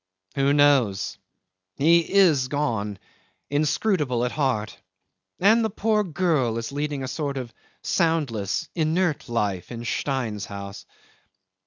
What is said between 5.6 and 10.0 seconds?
the poor girl is leading a sort of soundless, inert life in